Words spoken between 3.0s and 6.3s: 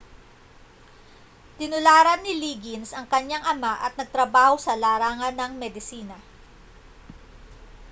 kanyang ama at nagtrabaho sa larangan ng medisina